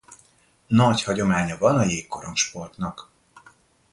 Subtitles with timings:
[0.67, 3.09] Nagy hagyománya van a jégkorong-sportnak.